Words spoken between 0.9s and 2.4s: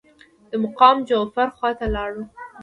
جعفر خواته لاړو.